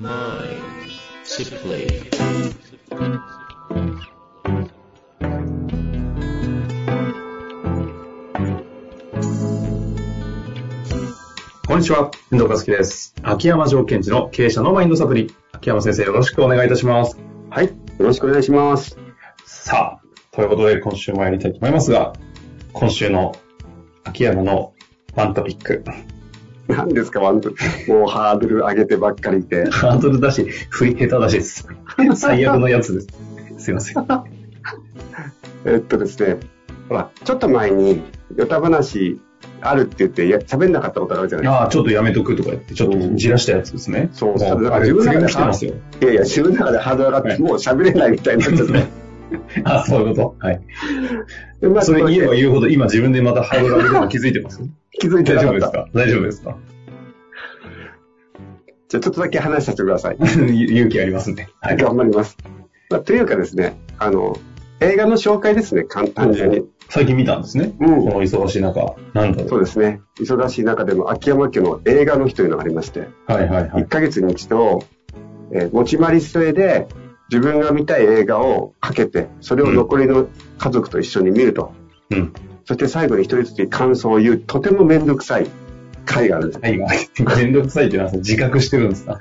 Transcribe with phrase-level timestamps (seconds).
[0.00, 0.06] こ
[11.76, 13.14] んにちは、遠藤和樹です。
[13.22, 15.34] 秋山条件時の経営者のマインドサプリ。
[15.52, 17.18] 秋山先生、よろしくお願いいたします。
[17.50, 17.66] はい。
[17.66, 18.96] よろしくお願いします。
[19.44, 22.14] さあ、ということで今週もやりたいと思いますが、
[22.72, 23.36] 今週の
[24.04, 24.72] 秋山の
[25.14, 25.84] ワントピック。
[26.76, 27.50] 何ですか、ワンと。
[27.88, 29.68] もうハードル上げてばっかりいて。
[29.70, 31.68] ハードルだし、振り下手だしです。
[32.16, 33.08] 最悪のやつです。
[33.58, 34.06] すいません。
[35.66, 36.38] えっとですね、
[36.88, 38.02] ほら、ちょっと前に、
[38.36, 39.20] ヨタ話
[39.60, 41.62] あるって言って、喋んなかったことがあるじゃないですか。
[41.62, 44.08] ああ、ちょっとやめとくとか言って、ちょっとじらしたやつですね。
[44.12, 45.74] そうもだから自分の中で来てますよ。
[46.00, 49.00] いやいや、自分の中でハードル上がって、もう喋れないみたいになっちゃって。
[49.62, 50.46] あそういうこと？
[50.46, 50.60] はい。
[51.60, 54.60] でまあそれ言えば言うほど、今自分でまたハードル上げてるの気づいてます？
[54.98, 55.70] 気づいて大なかった。
[55.70, 55.88] 丈夫ですか？
[55.94, 56.56] 大丈夫ですか？
[58.88, 60.16] じゃあちょっとだけ話させてください。
[60.18, 61.48] 勇気ありますね。
[61.60, 61.76] はい。
[61.76, 62.36] 頑張ります。
[62.90, 64.36] まあ、というかですね、あの、
[64.80, 66.66] 映画の紹介ですね、簡単に。
[66.88, 67.72] 最近見たんですね？
[67.78, 68.96] うんこの忙しい中。
[69.14, 69.48] なんだろう。
[69.48, 70.00] そうですね。
[70.18, 73.86] 忙しい中でも秋山家の映画の日というのがありまして、はいはいは1い。
[73.86, 74.82] ヶ月に一度、
[75.52, 76.88] えー持ち回り制で
[77.30, 80.26] 自分が見たい映画をかけて、それを残りの
[80.58, 81.72] 家族と一緒に見ると。
[82.10, 82.32] うん。
[82.70, 85.48] そして最後に一人ずつ感想を言う、とてもめんどくさい
[86.04, 86.60] 回があるんです。
[86.60, 89.18] はい、めんどくさいっていうのは自覚してるんですか？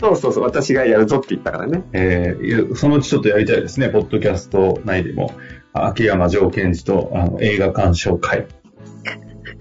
[0.00, 1.82] そうそうそう、私がやるぞって言ったからね。
[1.92, 3.88] えーそのうちちょっとやりたいですね。
[3.88, 5.34] ポッドキャスト内でも。
[5.72, 8.46] 秋山条件時とあの映画鑑賞会。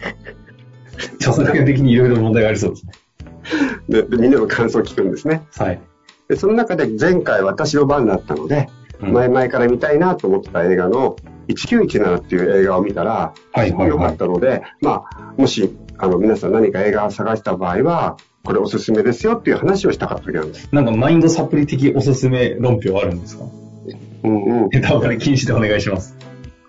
[1.20, 2.92] 著作権的にいろいろ問題がありそうですね。
[3.90, 5.42] ででみんなの感想を聞くんですね。
[5.56, 5.82] はい。
[6.28, 8.70] で、その中で前回私の番だったので、
[9.02, 11.16] うん前々から見たいなと思ってた映画の
[11.48, 14.14] 1917っていう映画を見たら、はいはい良かはい。
[14.14, 20.70] ったので、まあ、もし、あの、皆さん何か映画を探した場合は、これおすすめですよっていう話をしたかった時なんです。
[20.72, 23.46] なんかマインドサプリ的おすすめ論評あるんですか？
[24.24, 24.70] うんうん。
[24.70, 26.16] ネタバレ禁止でお願いします。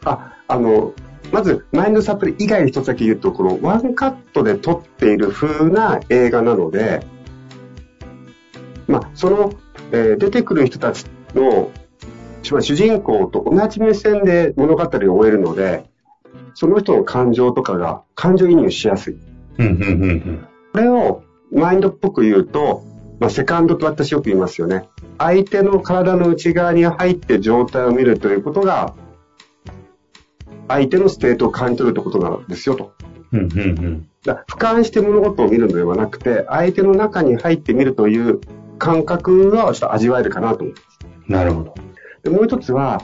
[0.05, 0.93] あ、あの、
[1.31, 7.05] まず、マインドサプリ以外に一つだけ言うと、このワンカットで撮っている風な映画なので、
[8.87, 9.53] まあ、その、
[9.93, 11.88] えー出てくる人たちの、まあ
[12.57, 15.85] 主人公と同じ目線で物語を追えるので、
[16.55, 19.17] その人の感情とかが感情移入しやすい。
[20.73, 21.23] これを
[21.53, 22.85] マインドっぽく言うと、
[23.21, 24.89] まあ、セカンドと私よく言いますよね。
[25.19, 28.95] 相手の体の内側に入って状態を見るということが、
[30.69, 32.93] 相手のステートを感じ取るということなんですよと。
[33.33, 34.09] うんうんうん。
[34.25, 38.41] だ俯瞰して物事を見るのではなくて、相手の中に入ってみるという
[38.79, 40.75] 感覚がちょっと味わえるかなと思う。
[41.33, 41.75] なるほど。
[42.23, 43.03] でもう一つは、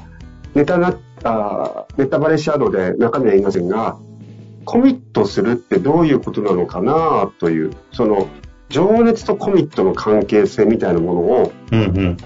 [0.54, 3.98] ネタな、あーネタバレシャドウで中身は言いませんが、
[4.64, 8.28] コミットするってどういうことなのかなという、その、
[8.68, 12.16] 情熱とコミットの関係性みたいなものを、うんうん。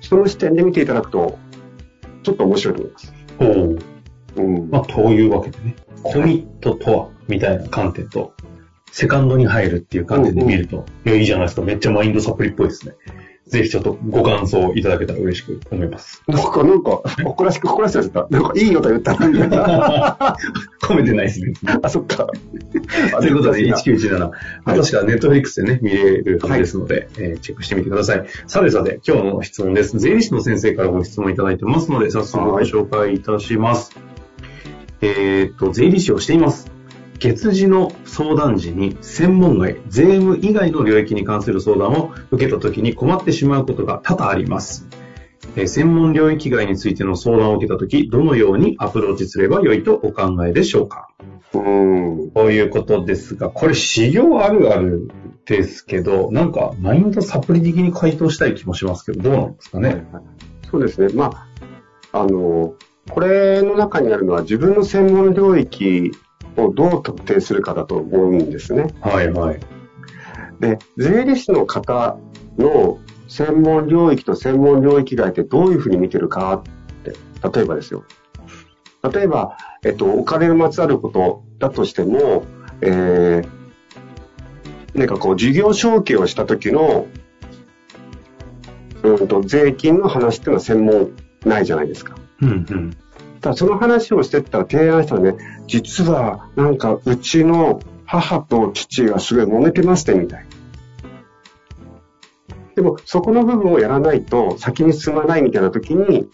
[0.00, 1.38] その視点で見ていただくと、
[2.22, 3.14] ちょっと面白いと思います。
[3.38, 3.84] おー
[4.36, 4.70] うん。
[4.70, 8.32] まあ、というわけでね、コミットとは、みたいな観点と、
[8.92, 11.62] セカンドに入るっていう観点で見ると、いや、いいじゃないですか。
[11.62, 12.94] めっちゃマインドサプリっぽいですね。
[13.50, 16.22] ぜひちょっとご感想いただけたら嬉しく思います。
[16.28, 18.36] なんか、なんか、誇らしく、誇らしくなった。
[18.36, 20.36] なんか、いいよと言ったな。
[20.80, 21.52] 込めてないですね。
[21.82, 22.28] あ、そっか。
[23.18, 24.30] ということで、難しいな1917。
[24.64, 28.24] 確かネットフリックスでね、見れるはずですので、えーチェックしてみてください。
[28.46, 29.98] さてさて、今日の質問です。
[29.98, 33.92] 税理士の先生からご質問いただいてますので、早速ご紹介いたします。
[35.02, 36.69] えーっと、税理士をしています。
[37.20, 44.88] 月次の相談時に専門外、税務以外の領域に関する相談を受けたときに困ってしまうことが多々あります。
[45.54, 51.08] えー専門領域外についての相談を受けたとき、どのようにアプローチすればよいとお考えでしょうか？
[51.52, 52.30] うん。
[52.30, 55.10] ということですが、これ、修行あるある
[55.44, 60.06] ですけど、なんか、マインドサプリ的に回答したい気もしますけど、どうなんですかね？
[60.70, 61.12] そうですね。
[61.12, 61.48] ま
[62.12, 62.74] あ、あの、
[63.10, 66.12] これの中にあるのは自分の専門領域
[66.56, 68.94] をどう特定するかだと思うんですね。
[69.00, 69.60] はいはい。
[70.60, 72.18] で、税理士の方
[72.58, 76.62] の専門領域と専門領域外ってどういうふうに見てるかっ
[77.04, 77.12] て、
[77.56, 78.04] 例えばですよ。
[79.12, 82.44] 例えば、えっと、お金にまつわることだとしても、
[82.82, 87.06] えー、なんかこう、事業承継をした時の、
[89.02, 91.12] うんと、税金の話っていうのは専門
[91.46, 92.16] ないじゃないですか。
[92.42, 92.96] うんうん。
[93.40, 100.46] ただその話をしてったら提案したらね、実はなんかうちの母と父がすごい揉めてましてみたい。
[102.76, 106.28] でもそこの部分をやらないと先に進まないみたいな時に、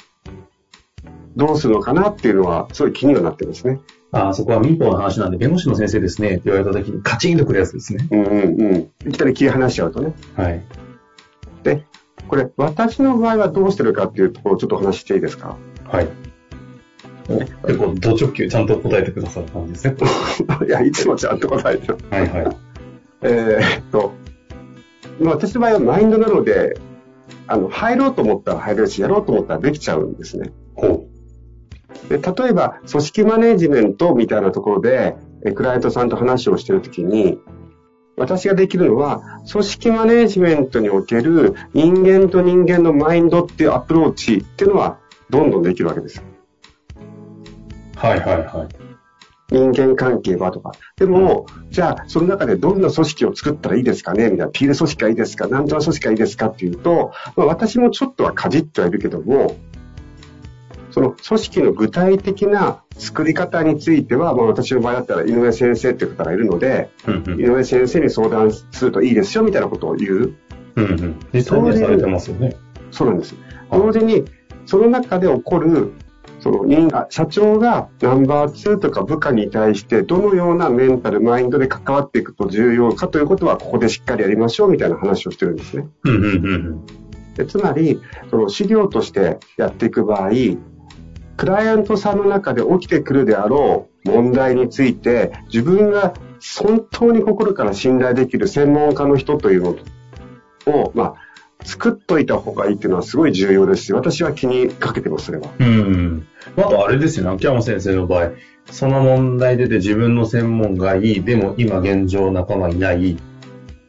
[1.36, 3.80] どうするのかなっていうのはすごい気にはなってますね。
[4.12, 8.08] あ、そこは民法の話なんで、弁護士の先生ですねって言われた時にカチンとくるやつですね。
[8.10, 9.08] うんうんうん。
[9.08, 10.14] いきなり切り離しちゃうとね。
[10.34, 10.62] はい。
[12.28, 15.56] これ、私の場合はどうしてるかっていうところをちょっとお話ししていいですか？
[15.84, 16.08] はい。
[17.28, 19.96] 結構、ド直球ちゃんと答えてくださる感じですね。
[20.66, 21.98] いや、いつもちゃんと答えてる。
[22.10, 22.56] はいはい。
[23.22, 24.12] えーっと、
[25.20, 26.78] まあ私の場合はマインドなので、
[27.48, 30.52] あの、入ろうと思ったら入れるし、やろうと思ったらできちゃうんですね。
[30.74, 31.06] ほ
[32.08, 37.38] で例えば、組織マネジメントみたいなところで、えクライアントさんと話をしてるときに、
[38.16, 44.98] 私ができるのは、組織マネジメントにおける人間と人間のマインドっていうアプローチっていうのは、
[45.30, 46.22] どんどんできるわけです。
[47.96, 48.68] はいはいはい。
[49.48, 50.72] 人間関係はとか。
[50.96, 54.24] でも、じゃあ、その中でどんな組織を作ったらいいですかね？
[54.24, 55.46] みたいな、ピール組織がいいですか？
[55.46, 59.56] なんとか組織がいいですかっていうと、まあ、私もちょっとはかじってはいるけども、
[60.90, 67.40] その組織の具体的な作り方については、まあ、私の場合だったら井上先生っていう方がいるので、うんうん。
[67.40, 70.34] 井上先生に相談するといいですよみたいなことを言う。
[70.74, 71.16] うんうん。
[71.32, 72.56] 実際にされてますよね。
[72.90, 73.34] そうなんです。
[73.34, 74.24] はい同時に、
[74.64, 75.92] その中で起こる、
[76.40, 85.88] その人あ社長がナンバー2とか部下に対してどのようなメンタル、マインドで関わっていくと重要かということはここでしっかりやりましょうみたいな話をしてるんですね。
[87.34, 88.00] でつまり、
[88.30, 90.30] その資料としてやっていく場合、
[91.36, 96.14] クライアントさんの中で起きてくるであろう問題について、自分が
[96.62, 101.14] 本当に心から信頼できる専門家の人というのを、まあ、
[101.66, 105.50] 作っといた方がいいっていうのはすごい重要ですし、私は気にかけてます、それは。
[105.58, 105.66] うん。
[105.66, 106.26] うん。
[106.56, 108.30] あとあれですよね、秋山先生の場合、
[108.70, 113.16] その問題出て自分の専門外、でも今現状仲間いない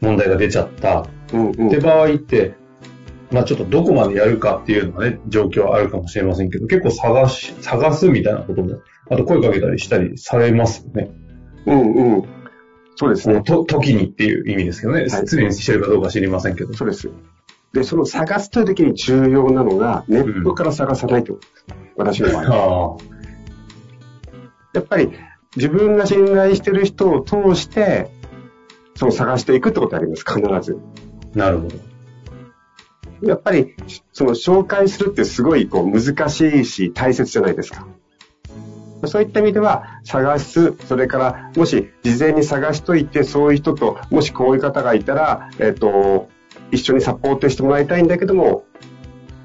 [0.02, 1.06] 問題が出ちゃった。
[1.34, 2.56] うんうんって場合って、
[3.32, 11.12] まあちょっとどこまでやるかっていうのはね、状況はあるかもしれませんけど、結構探し、探すみたいなことも、あと声かけたりしたりされますよね。
[11.66, 12.24] うんうん。
[12.96, 13.42] そうですね。
[13.44, 15.02] と、時にっていう意味ですけどね。
[15.02, 16.74] はい常にしてるかどうか知りませんけど。
[16.74, 17.10] そうです。
[17.78, 21.42] で、その探すという時に重要なのが、ネットから探さないというこ
[21.96, 22.24] とです。
[22.24, 22.98] 私の場合は。
[22.98, 23.18] あ
[24.74, 25.12] やっぱり
[25.56, 28.10] 自分が信頼してる人を通して、
[28.96, 30.80] その探していくってことあります、必ず。
[31.36, 31.76] あ、なるほど。
[33.28, 33.76] やっぱり、
[34.12, 37.88] その紹介するってすごいこう難しいし大切じゃないですか。
[39.06, 46.30] そういった意味では探す、それからもし事前に探しといてそういう人と、もしこういう方がいたら、えっ、と、
[46.72, 48.66] 一緒にサポートしてもらいたいんだけども、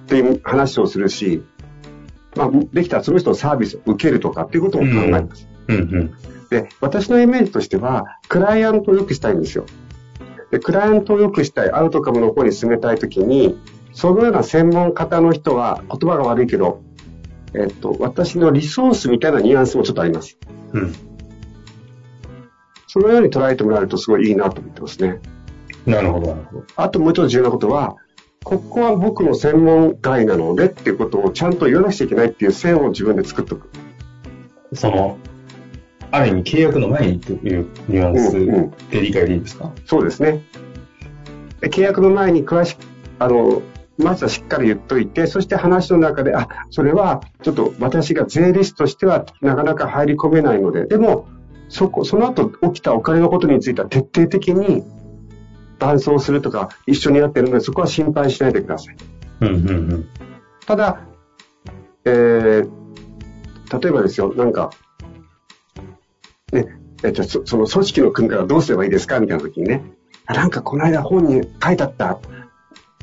[0.04, 1.42] っていう話をするし、
[2.36, 5.48] まあ、できたらその人のサービスを受けるとかっていうことも考えます。
[5.69, 6.14] うんうん。
[6.50, 9.64] で、私のイメージとしては、クライアントを良くしたいんですよ。
[10.50, 13.58] で、クライアントを良くしたい、アウトカムの方に進めたいときに、
[13.92, 16.82] そのような専門家の人は、言葉が悪いけど、
[17.54, 20.38] えっと、私のリソースみたいなニュアンスもちょっとあります。
[20.72, 20.94] うん。
[22.86, 25.20] そのように捉えてもらえるとすごいいいなと思ってますね。
[25.87, 26.64] なるほど、なるほど。
[26.76, 27.96] あともう一つ重要なことは、
[28.44, 33.70] ここは僕の専門外なのでっていうことをちゃんと言わなくちゃいけないっていう線を自分で作っておく。
[34.75, 35.19] その、
[36.11, 40.43] ある意味契約の前にというニュアンスうんうんで理解でいいですか、そうですね。
[41.61, 42.81] で契約の前に詳しく、
[43.19, 43.62] あの、
[43.99, 51.26] まずはしっかり言っといて、そして話の中で、あ、それはちょっと私が税理士としてはなかなか入り込めないので、でも、
[51.69, 54.82] そこ、その後起きたお金のことについては徹底的に
[55.82, 58.96] 伴走するとか一緒にやってるので、そこは心配しないでください。
[59.40, 60.09] うんうんうん。
[60.66, 61.00] ただ、
[62.04, 62.71] えー、
[63.80, 64.71] 例えばですよ、なんか、
[66.52, 66.66] ね、
[67.02, 69.18] えっと、そその組織の組み方どうすればいいですか？
[69.18, 69.83] みたいな時にね、
[70.26, 72.21] あなんかこの間本に書いてあった、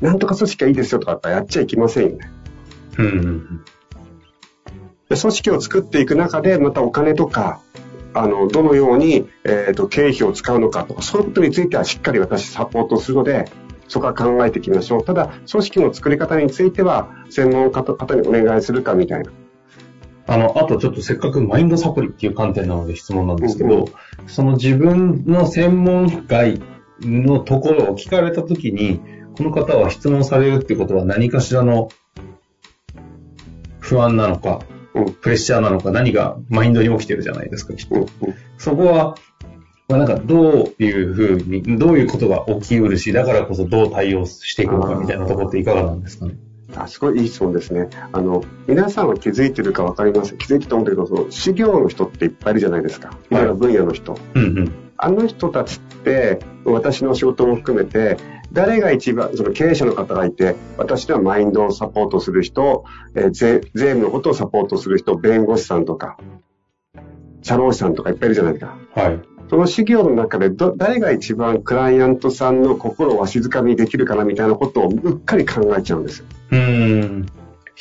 [0.00, 2.30] なんとか組織がいいですよとかってやっちゃいけませんよね。
[2.98, 3.64] うんうんうん。
[5.08, 7.60] で組織を作っていく中で、またお金とか、
[8.14, 13.44] あの、どのように、えっ、と、経費を使うのかとか、そういうことについてはしっかり私サポートするので、
[13.88, 15.04] そこは考えていきましょう。
[15.04, 19.30] ただ、組織の作り方については、専門家の方にお願いするかみたいな。
[20.26, 23.86] あの、あとちょっとせっかくマインドサプリっていう観点なので質問なんですけど、うんう
[24.26, 26.60] その自分の専門外
[27.00, 29.00] のところを聞かれたときに、
[29.36, 31.88] この方は質問されるってことは何かしらの
[33.80, 38.08] 不安なのか、うんプレッシャーなのか、何がマインドに起きてるじゃないですか、きっと。
[38.58, 39.14] そこは、
[39.88, 46.34] まあ、なんかどういうふうに、どういうことが起きうるし、だからこそどう対応していくのかみたいなところっていかがなんですかね？
[46.76, 47.88] あすごいいい質問ですね。
[48.12, 50.38] あの、皆さんは気づいてるかわかりません。
[50.38, 53.10] 気づいてると思うんだけど、その、修行の人っていっぱいいるじゃないですか。
[53.30, 54.16] いろんな分野の人。
[54.34, 54.72] うんうん。
[55.02, 58.18] あの人たちって、私の仕事も含めて、
[58.52, 66.18] 誰が一番、その経営者の方がいて、私ではマインドをサポートする人、えー税税務のことをサポートする人、弁護士さんとか、
[67.42, 68.76] 社労士さんとかいっぱいいるじゃないですか。
[68.94, 69.20] はい。
[69.48, 76.26] その事業の中でど、誰が一番クライアントさんの心をわしづかみにできるかなみたいなことをうっかり考えちゃうんですよ。
[76.50, 77.26] うん。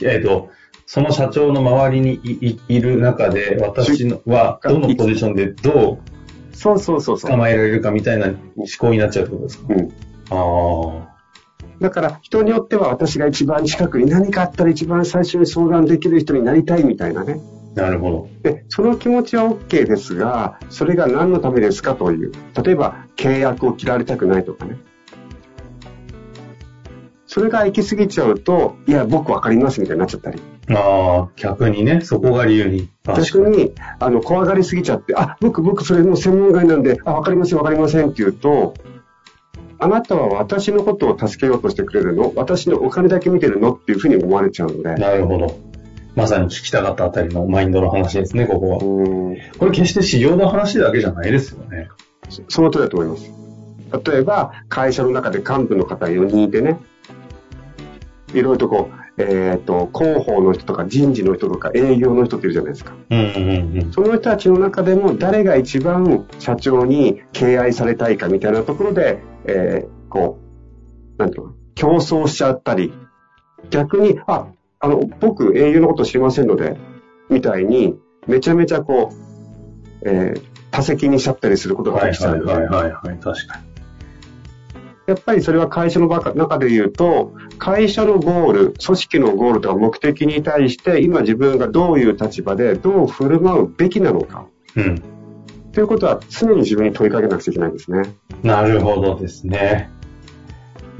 [0.03, 0.49] えっ、と、
[0.85, 6.18] その社長の周りにいいいる中で、私のはどのポジションでどそう
[6.59, 7.19] そうそううそう。
[7.19, 8.37] 捕まえられるかみたいな思
[8.77, 9.73] 考になっちゃうってことですか？
[9.73, 9.89] うん。
[10.29, 11.15] ああ。
[11.79, 17.39] だから人によっては私が一番近くに何かあったら一番最初に相談できる人になりたいみたいなね。
[17.75, 18.27] なるほど。
[18.43, 22.31] で、その気持ちは OK ですが、それが何のためですかという。
[22.61, 24.77] 例えば、契約を切られたくないとかね。
[27.27, 30.41] それが行き過ぎちゃうと、いや、僕わかりますみたいになっちゃったり。
[30.69, 32.89] ああ、逆にね、そこが理由に。
[33.05, 38.73] 逆に、あの、怖がりすぎちゃって、あ、僕、僕、それの専門外なんで、あ、わかりません、わかりませんって言うと、
[39.81, 42.33] あなたは私のことを助けようとしてくれるの？
[42.35, 43.71] 私のお金だけ見てるの？
[43.71, 44.95] っていうふうに思われちゃうので。
[44.95, 45.57] なるほど。
[46.15, 48.77] まさに聞きたかったあたりのマインドの話ですね、ここは。
[48.79, 51.87] うんこれ決して市場の話だけじゃないですよね。
[52.27, 53.31] そその通りだと思います。
[54.11, 56.77] 例えば、会社の中で幹部の方4人いてね、
[58.33, 62.93] いろいろとこう、えっ、と、広報の人とか人事の人とか営業の人っているじゃないですか。
[63.09, 63.91] うんうんうん。
[63.91, 70.39] その人たちの中でも誰が一番社長に敬愛されたいかみたいなところで、えーこ
[71.17, 71.53] う、なんていうの？
[71.75, 72.93] 競争しちゃったり、
[73.69, 74.47] 逆に、あ、
[74.79, 76.77] あの、僕営業のこと知りませんので、
[77.29, 77.95] みたいに、
[78.27, 79.11] めちゃめちゃこ
[80.03, 83.63] う、えー多責にしちゃったりすることがはいできちゃうので、はいはいはいはい、確かに。
[85.09, 94.45] やっぱりそれは会社の中で言うと、会社のゴール、組織のゴールとか目的に対して、今自分がどういう立場でどう振る舞うべきなのか。
[94.75, 95.01] うん。
[95.71, 98.03] ということは常に自分に問いかけなくちゃいけないんですね。
[98.43, 99.89] なるほどですね。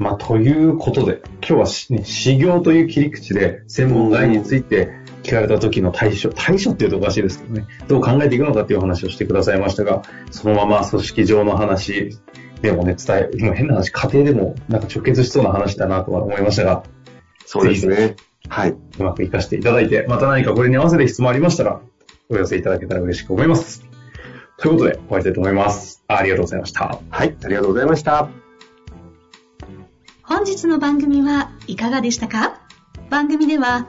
[0.00, 4.90] まあ、ということで、今日はし、ね、修行という切り口で専門外について
[5.30, 12.18] 聞かれた時の対処、対処っていうとおかしいですけどね、どう考えていくのかっていう話をしてくださいましたが、そのまま組織上の話
[12.62, 16.82] でもね、伝え、今変な話、家庭でもなんか直結しそうな話だなとは思いましたが、
[17.46, 18.16] そうですね。
[18.48, 18.70] はい。
[18.70, 21.80] うまく活かしていただいて、また何かこれに合わせて質問ありましたら、
[22.28, 23.82] お寄せいただけたら嬉しく思います。
[24.58, 26.02] ということで、終わりたいと思います。
[26.08, 26.98] ありがとうございました。
[27.08, 27.36] はい。
[27.44, 28.28] ありがとうございました。
[30.22, 32.60] 本日の番組はいかがでしたか？
[33.10, 33.88] 番組では